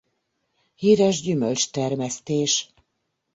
[0.75, 2.73] Hires gyümölcs-termesztés.